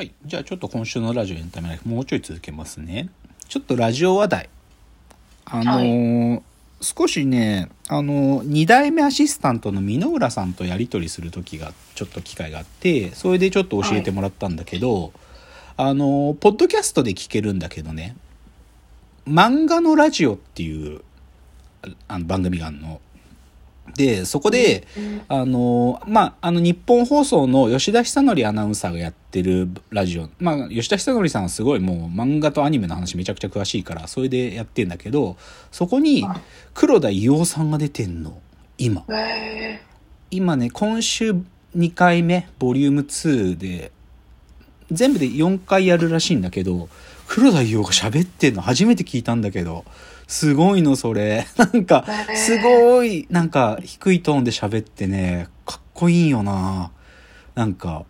[0.00, 0.14] はい。
[0.24, 3.10] じゃあちょっと今週のラジオエンタメライフもうちょい続けますね。
[3.48, 4.48] ちょっとラジオ話題。
[5.44, 6.42] あのー
[6.80, 15.12] 少しね、あのー、2代目アシスタントの箕浦さんとやり取りする時がちょっと機会があって、それでちょっと教えてもらったんだけど、
[15.76, 18.16] あのーポッドキャストで聞けるんだけどね、
[19.28, 21.02] 漫画のラジオっていう
[22.08, 23.02] あの番組があるの。
[23.96, 24.86] で、そこで、
[25.28, 30.28] あの、まあ、あの、日本放送の吉田久典アナウンサーがやってるラジオ。
[30.38, 35.36] まあ、吉田久典さんはすごいもう漫画とアニメの話めちゃくちゃ詳しいから、それでやってんだけど、
[35.70, 36.40] そこにはい
[36.74, 38.40] 黒田伊代さんが出てんの。
[38.78, 39.04] 今。
[39.10, 39.80] へ
[40.30, 41.34] 今ね、今週
[41.76, 43.92] 2回目、ボリューム2で、
[44.90, 46.88] 全部で4回やるらしいんだけど、
[47.30, 49.84] 黒田伊代が喋ってんの初めて聞いたんだけど、
[50.26, 51.46] すごいの、それ。
[51.56, 56.90] なんか、すごい、なんか、低いトーンで喋ってね、かっこいいよな
[57.54, 58.02] なんか、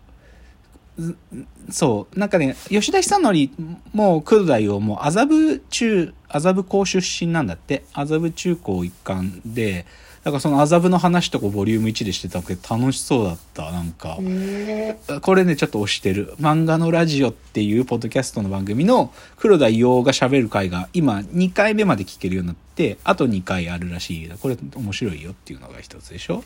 [1.69, 3.51] そう、なんかね、吉田久典
[3.93, 7.83] も黒田伊代も麻布中、麻布高出身なんだって。
[7.93, 9.85] 麻布中高一貫で、
[10.23, 14.17] だからその麻布の話とかボリューム1でしてたけど楽しそうだった、なんか。
[14.21, 16.35] えこれね、ちょっと推してる。
[16.39, 24.29] 漫画のラジオっていうポッドキャストの番組の黒田伊代が喋る回が今2回目まで聞けるようになって、あと2回あるらしい。
[24.29, 26.43] これ面白いよっていうのが一つでしょ。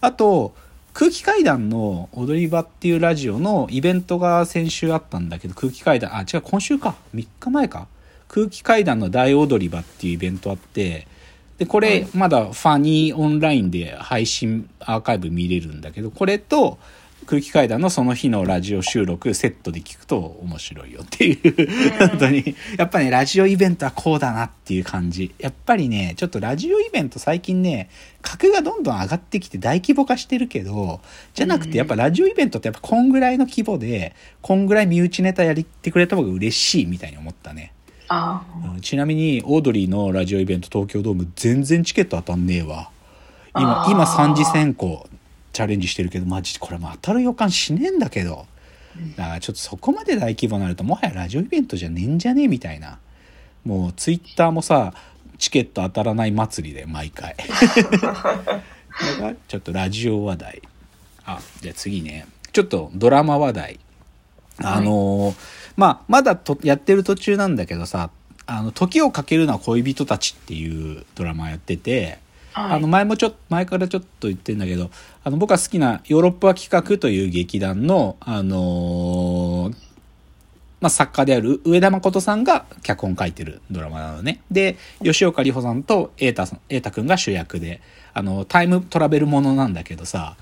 [0.00, 0.54] あと、
[0.92, 6.96] 空気階段の踊り場っていうラジオのイベントが先週あったんだけど、空気階段、あ、違う、今週か。
[7.14, 7.86] 3日前か。
[8.28, 11.06] 空気階段の大踊り場っていうイベントあって、
[11.58, 16.78] で、これ、まだファニーオンラインで配信アーカイブ見れるんだけど、これと
[17.28, 22.56] 空気階段のその日のラジオ収録セットで聞くと面白いよっていう、本当に。
[22.78, 25.34] やっぱね、ラジオイベントはこうだなっていう感じ。
[25.38, 27.90] やっぱりね、ちょっとラジオイベント最近ね、
[28.22, 31.02] 格がどんどん上がってきて大規模化してるけど、
[31.34, 37.74] じゃなくてやっぱラジオイベントってやっぱこんぐらいの規模で、こんぐらい身内ネタやりってくれた方が嬉しいみたいに思ったね。
[38.08, 38.42] あ
[38.74, 38.80] うん。
[38.80, 42.90] ちなみにオードリーのラジオイベント東京ドーム全然チケット当たんねえわ。
[43.54, 45.06] 今今3次選考
[45.58, 48.46] チャレンジしてるけどマジこれも当たる予感しねえんだけど。
[49.16, 53.00] だからちょっとそこまで大規模になるともはやラジオイベントじゃねえんじゃねえみたいな。
[53.64, 54.94] もうツイッターもさ
[55.36, 57.34] チケット当たらない祭りで毎回。
[59.48, 60.62] ちょっとラジオ話題。
[61.24, 62.26] あじゃあ次ね。
[62.52, 63.80] ちょっとドラマ話題。
[64.62, 65.34] あのー
[65.76, 68.10] まあ、まだとやってる途中なんだけどさ、
[68.46, 72.18] あの、時をかけるのは恋人たちっていうドラマやってて、
[72.58, 74.90] はいあの、前もちょっと、前からちょっと言ってんだけど、
[75.24, 79.88] あの、僕が好きなヨーロッパ企画という劇団の、あのー
[80.80, 84.42] まあ、作家である上田誠さんが脚本書いてるドラマなのね。
[84.50, 87.80] で、吉岡里帆さんと瑛太さん、瑛太くんが主役で、
[88.14, 90.36] あの、タイムトラベルものなんだけどさ、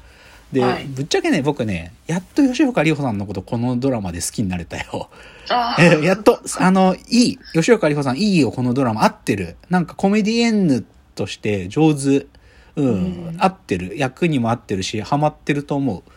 [0.52, 5.08] で、はいぶっちゃけね、僕ね、やっと吉岡里帆さんのことこのドラマで好きになれたよ。
[6.02, 7.38] やっと、あの、いい。
[7.54, 9.04] 吉岡里帆さん、いいよ、このドラマ。
[9.04, 9.56] 合ってる。
[9.70, 10.84] なんかコメディエンヌ
[11.16, 12.28] として上手。
[12.76, 12.86] うん。
[12.86, 12.90] う
[13.32, 13.96] ん合ってる。
[13.98, 16.10] 役にも合ってるし、ハマってると思う。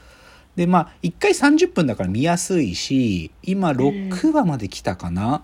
[0.55, 5.41] で、まあ、1回30分だから見やすいし、今6話まで来たかな。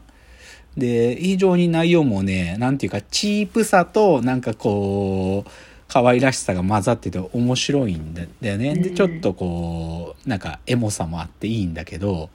[0.78, 5.50] で、非常に内容もね、なんていうか、チープさと、なんかこう、
[5.88, 8.76] 可愛らしさが混ざってて面白いんだよね。
[8.76, 12.30] で、うんちょっとこう、なんかエモさもあっていいんだけど、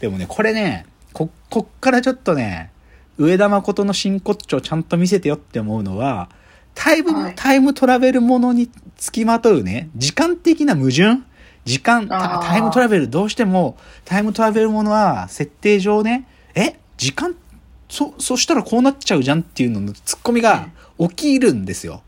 [0.00, 2.72] でもね、これね、こ、こっからちょっとね、
[3.16, 6.30] 上田誠の真骨頂ちゃんと見せてよって思うのは、
[6.74, 7.32] タイム、はい。
[7.36, 11.22] タイムトラベルものに付きまとうね、時間的な矛盾？
[11.64, 16.76] 時間、タイムトラベル、どうしても、タイムトラベルものは、設定上ね、え？
[16.98, 17.34] 時間、
[17.88, 20.68] そ、そしたらこうなっちゃうじゃんっていうののツッコミが
[20.98, 22.02] 起きるんですよ。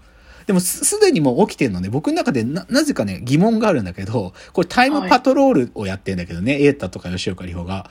[0.46, 1.88] でもす、すでにもう起きてんのね。
[1.88, 7.90] 僕の中でな、なぜかね、疑問があるんだけど、これタイムパトロールをやってんだけどね、瑛太とか吉岡里帆が。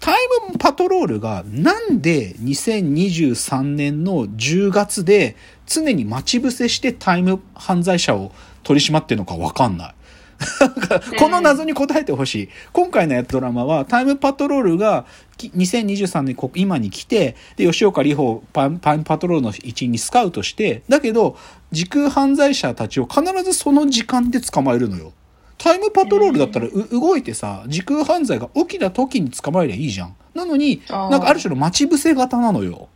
[0.00, 0.16] タイ
[0.50, 5.36] ムパトロールがなんで2023年の10月で
[5.66, 9.94] 常に待ち伏せしてタイム犯罪者を取り締まってるのかわかんない。
[11.18, 12.48] この謎に答えてほしい。
[12.72, 15.06] 今回のやつドラマはタイムパトロールが
[15.36, 21.36] き2023年こ今に来て、で、吉岡里帆をパタイムパトロールの一員にスカウトして、だけど
[21.72, 25.12] 時空犯罪者たちを必ずその時間で捕まえるのよ。
[25.58, 30.16] タイムパトロールだったらう動いてさ、時空犯罪が起きた時に捕まえりゃいいじゃん。
[30.34, 32.88] なのに、なんかある種の待ち伏せ型なのよ。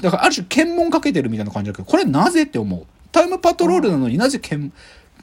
[0.00, 2.86] だからある種検問かけてるみたいな感じだけど、これなぜって思う。
[3.12, 4.72] タイムパトロールなのになぜ検、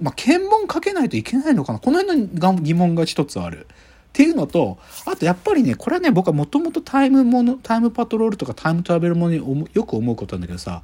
[0.01, 3.65] まあ、検問かけないといけないのかなこの辺のが疑問が一つある。
[3.65, 10.81] っていうのと、あとやっぱりね、これはね、僕はもともとタイムもの、タイムパトロールとかタイムトラベルものによく思うことなんだけどさ、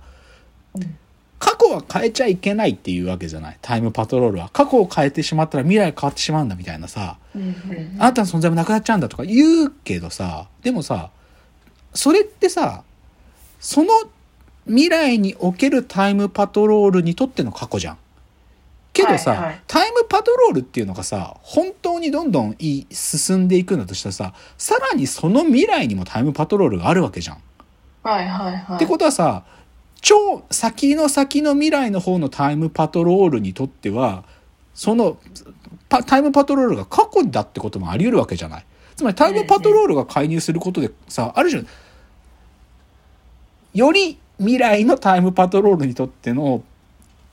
[1.43, 3.57] 過去は変えちゃいけないっていうわけじゃない。
[3.61, 4.49] タイムパトロールは。
[4.53, 7.17] 過去を変えてしまったら未来変わってしまうんだみたいなさ。
[7.35, 7.37] あ
[8.05, 11.09] なたの存在もなくなっちゃうんだとか言うけどさ、でもさ、
[11.93, 12.83] それってさ、
[13.59, 13.89] その
[14.67, 17.97] 未来におけるタイムパトロールにとっての過去じゃん。
[18.93, 27.37] けどさ、はいはいタイムパトロールっていうのがさ、本当にどんどんいい進んでいくんだとしたらさ、さらにその未来にもタイムパトロールがあるわけじゃん。
[28.03, 28.75] はいはいはい。
[28.77, 29.43] ってことはさ、
[30.03, 34.25] 超先の先の未来の方のタイムパトロールにとっては、
[34.75, 35.17] その
[35.87, 38.65] パタイムパトロールが過去だってこともあり得るわけじゃない。
[38.97, 41.63] つまりタイムパトロールが介入することでさ、ある種、
[43.73, 46.63] より未来のタイムパトロールにとっての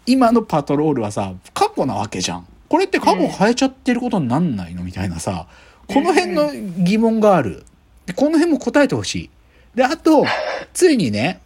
[0.06, 2.46] 今のパトロールはさ、過去なわけじゃん。
[2.68, 5.48] これって過去変えちゃってることになんないのみたいなさ、
[5.88, 6.52] この辺の
[6.84, 7.64] 疑問がある。
[8.06, 9.30] でこの辺も答えてほしい。
[9.74, 10.24] で、あと、
[10.72, 11.40] ついにね、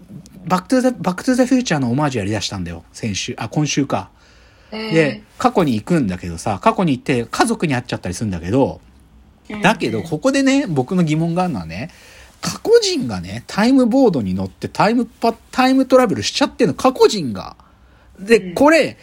[0.47, 2.85] バックトゥザ、バックトゥザフューチャーのオマージュやり出したんだよ。
[2.93, 4.11] 先週、あ、今週か。
[4.73, 11.91] えで、過去に行くんだけどさ、過去に行って家族に会っちゃったりするんだけど、ーだけど、ここでね、僕の疑問があるのはね、
[12.41, 17.57] 過去人がね、タイムボードに乗ってタイムパ、タイムトラベルしちゃってんの、過去人が。
[18.19, 18.99] で、うんこれ、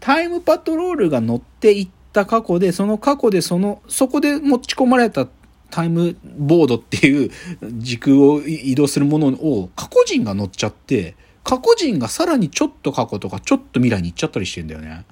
[0.00, 5.26] タイムパトロールが乗っていった過去で、その過去でその、そこで持ち込まれた
[5.72, 7.30] タイムボードっていう
[7.78, 15.06] 時空を移動するものを過去人が乗っちゃって、過去人がさらにちょっと過去とかちょっと未来に行っちゃったりしてんだよね。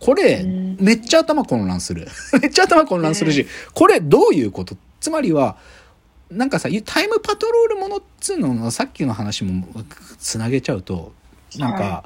[0.00, 2.08] これうん、めっちゃ頭混乱する。
[2.42, 4.76] めっちゃ頭混乱するし、これどういうこと？
[4.98, 5.56] つまりは、
[6.30, 9.68] なんかさ、タイムパトロールものっつうののさっきの話も
[10.18, 11.12] つなげちゃうと、
[11.56, 12.04] なんか、は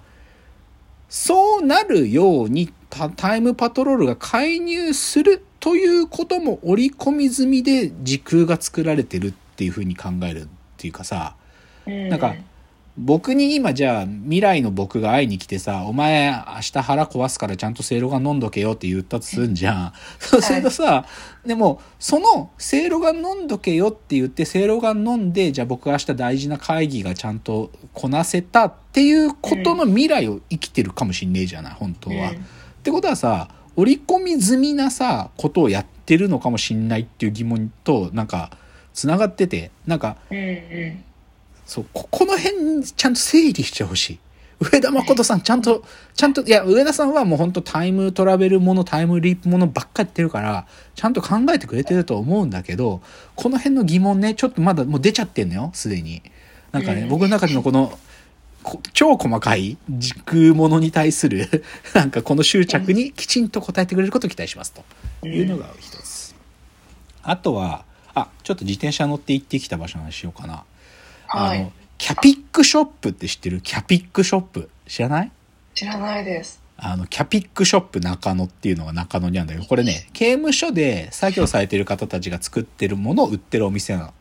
[1.08, 11.34] そうなるようにタタイムパトロールが介入するということも織り込み済みで時空が作られてるっていうふうに考えるっていうかさ、
[11.86, 12.36] なんか
[12.96, 19.92] 僕に今じゃあ未来の僕が会いに来てさ、お前明日腹壊すからちゃんとせいろが飲んどけよって言ったとするんじゃん。
[20.20, 21.04] そうするとさ、
[21.44, 32.30] でもそのせいろが飲んどけよって言ってせいろが飲んで、じゃあ僕が明日大事な会議がちゃんとこなせたっていうことの未来を生きてるかもしんねえじゃない、本当は。
[32.30, 32.46] うん
[32.86, 38.50] ってことはさ、織り込み済みなさ、ことをやってるのかもしんないっていう疑問となんか
[38.94, 41.04] 繋がってて、なんかうんうん
[41.66, 44.18] そう、ここの辺ちゃんと整理してほしい。
[44.58, 45.84] 上田誠さんちゃんと、
[46.14, 53.02] ちゃんと、いや、上田さんはもう本当タイムトラベルもの、タイムリープものばっかり言ってるから、ちゃんと考えてくれてると思うんだけど、
[53.34, 56.22] この辺の疑問ね、ちょっとまだもう出ちゃってんのよ、すでに。
[56.72, 57.98] なんかね、うん僕の中でのこの、こ
[58.92, 61.64] 超細かい時空ものに対する、
[61.94, 66.34] なんかこの執着にきちんと答えてくれることを期待しますというのが一つ。
[67.22, 67.84] あとは、
[68.14, 70.64] あ、ちょっと自転車乗って行ってきた場所の話しようかな。
[71.26, 73.60] はいあの、キャピックショップって知ってる？
[73.60, 74.70] キャピックショップ？
[74.86, 75.30] 知らない？
[75.74, 84.14] 知らないですあの、キャピックショップ中野っていうのが中野にあるんだけど、これね、刑務所で作業されてる方たちが作ってるものを売ってるお店なの。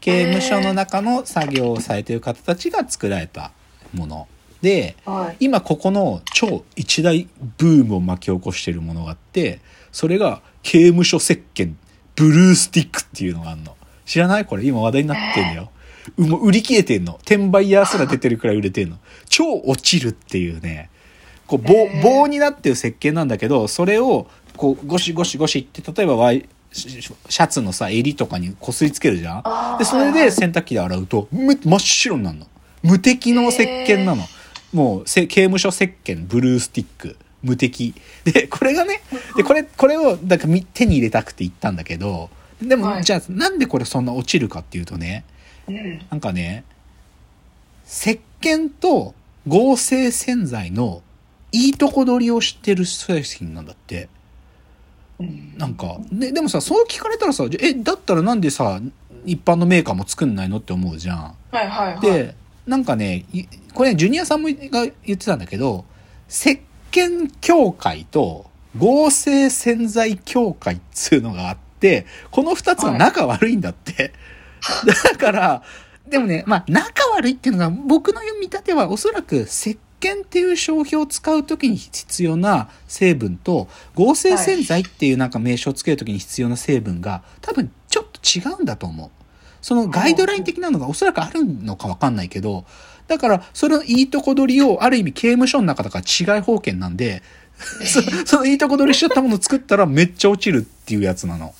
[0.00, 3.52] 刑務所の中の作業をされてる方たちが作られた
[3.92, 4.28] もの。
[4.62, 7.28] で、はい今ここの超一大
[7.58, 9.60] ブームを巻き起こしてるものがあって、
[9.92, 11.74] それが刑務所石鹸
[12.14, 13.76] ブルースティックっていうのがあるの。
[14.04, 14.44] 知らない？
[14.46, 15.70] これ今話題になってんだよ。
[16.16, 17.16] うもう売り切れてんの。
[17.16, 18.98] 転売ヤーすら出てるくらい売れてんの。
[19.28, 20.88] 超落ちるっていうね。
[21.46, 24.26] こう棒棒になってる石鹸なんだけど、それを
[24.56, 29.38] こうゴシゴシゴシって、例えばワイシシャツのさ、襟とかにこすりつけるじゃ
[29.76, 29.78] ん？
[29.78, 32.46] で、それで洗濯機で洗うと、め真っ白になるの。
[32.82, 34.24] 無敵の石鹸なの。
[34.72, 37.94] もうせ、刑務所石鹸、ブルースティック、無敵。
[38.24, 39.00] で、これがね、
[39.36, 42.30] で、これ、これを、だからみ手に入れたくて行ったんだけど、
[42.60, 45.24] でも、はいじゃあ、なんでこれそんな落ちるかっていうとね、
[45.68, 46.64] うんなんかね、
[47.86, 49.14] 石鹸と
[49.46, 51.02] 合成洗剤の
[51.52, 54.08] いいとこ取りをしてる製品なんだって。
[55.20, 58.80] うんなんか、で、でもさ、そう聞かれたらさ、え、だったらなんでさ、
[59.24, 61.16] 一般のメーカーも作んないのって思うじゃん。
[61.16, 62.34] はいはいはいで、
[62.66, 65.84] なんかね、いこれ、ジュニアさんもが言ってたんだけど、
[66.28, 74.12] 石鹸協会と合成洗剤協会っつうのがあって、この二つは仲悪いんだって。
[75.12, 75.62] だから、
[76.08, 89.10] でもね、まあ、仲悪いっていうのが、僕の見立てはおそらく石鹸っていう商標を使うときに必要な成分と、合成洗剤っていうなんか名称をつけるときに必要な成分が、多分ちょっと違うんだと思う。
[89.62, 92.64] そのガイドライン的なのがおそらくあるのかわかんないけど、
[93.08, 97.22] だから、それのいいとこ取りを、ある意味刑務所の中だから違い保険なんで、
[97.84, 101.54] そそのいいとこ取りしちゃったものを作ったらめっちゃ落ちるっていうやつなの。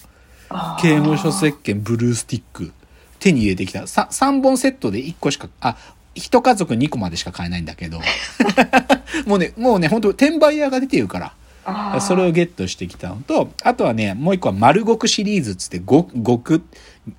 [0.80, 2.72] 刑務所石鹸ブルースティック。
[3.18, 3.86] 手に入れてきた。
[3.86, 5.76] さ3本セットで1個しか、あ、
[6.16, 8.00] 一家族2個までしか買えないんだけど。
[9.26, 11.32] もうねもうね本当転売屋が出てるから。
[12.00, 16.62] それをゲットしてきたのとあとはねもう一個は丸極シリーズっつって極極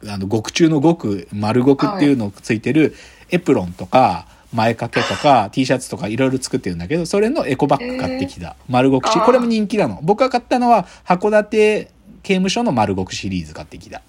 [0.07, 2.95] あの極中の極丸極っていうのをついてる
[3.29, 8.55] エプロンとか前掛けとか T シャツとかいろいろ作ってるんだけどそれのエコバッグ買ってきた。
[8.69, 9.99] 丸極シこれも人気なの。
[10.01, 11.91] 僕が買ったのは函館
[12.23, 14.01] 刑務所の丸極シリーズ買ってきた。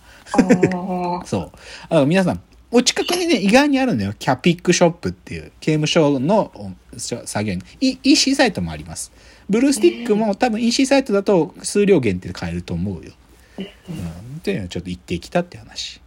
[1.27, 1.51] そう。
[1.89, 4.13] あの皆さんお近くにね意外にあるんだよ。
[4.19, 9.11] キャピックショップっていう刑務所のお作業員い EC サイトもあります。
[9.49, 13.13] ブルースティックも多分 EC サイトだと数量限定で買えると思うよ、
[13.59, 16.01] うん、っていうのをちょっと行ってきたって話。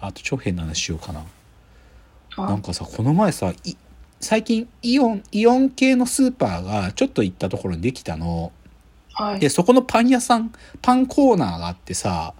[0.00, 1.24] あと超変な話しようかな。
[2.36, 2.46] あ。
[2.46, 3.76] なんかさこの前さい
[4.20, 8.50] 最近イオンイオン系のスーパーがちょっと行ったところにできたの。
[9.14, 9.40] はい。
[9.40, 12.34] でそこのパン屋さんパンコーナーがあってさ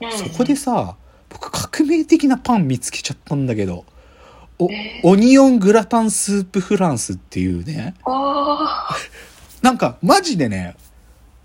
[0.00, 0.12] うん。
[0.12, 0.96] そこでさ
[1.28, 3.84] 僕革命的なパン見つけちゃったんだけど
[4.58, 7.94] おえオニオングラタンスープフランスっていうね。
[8.04, 8.96] あ
[9.62, 10.76] なんかマジでね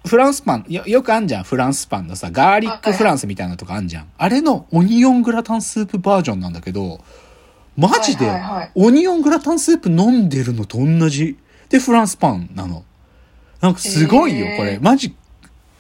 [0.05, 4.07] フランスパンよよくあんじゃんフランスパンのさガーリックフランスみたいなのとかあんじゃん。
[4.17, 7.03] あれのオニオングラタンスープバージョンなんだけど
[7.77, 8.29] マジで
[8.75, 11.37] オニオングラタンスープ飲んでるのと同じ
[11.69, 12.83] でフランスパンなの。
[13.61, 14.79] なんかすごいよこれ。
[14.79, 15.15] マジ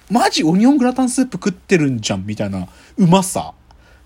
[0.09, 3.53] マジオニオングラタンスープ食ってるんじゃんみたいなうまさ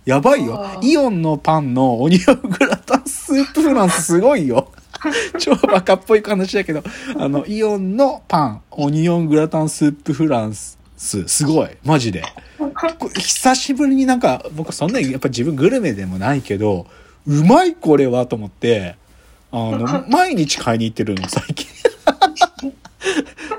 [0.05, 0.65] やばいよ。
[0.81, 4.71] イオンのパンのオニオングラタンスープフランスすごいよ。
[5.39, 6.83] 超バカっぽい話だけど。
[7.17, 10.77] あのイオンのパンオニオングラタンスープフランス。
[10.97, 11.69] すごい。
[11.83, 12.23] マジで。
[13.17, 16.87] 久しぶりになんか僕そんなにやっぱ自分グルメでもないけど
[17.27, 18.95] うまいこれはと思って
[19.51, 21.67] あの 毎日買いに行ってるの最近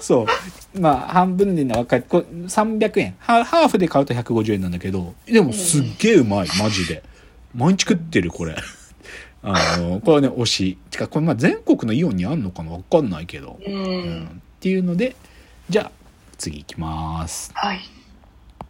[0.01, 0.27] そ
[0.77, 0.81] う。
[0.81, 2.05] まあ半分で分かる。
[2.09, 3.15] これ300円。
[3.19, 6.49] ハハーフで買うと150円なんだけどでもすっげえうまい。
[6.59, 7.03] マジで。
[7.55, 8.57] 毎日食ってるこれ。
[9.43, 10.79] あのこれはね推し。
[10.91, 14.27] てかこれまあ全国のイオンにあんのかな分かんないけど、ううんん。
[14.27, 14.29] っ
[14.61, 15.17] ていうので
[15.69, 15.91] じゃあ
[16.39, 17.51] 次行きます。
[17.55, 17.81] はい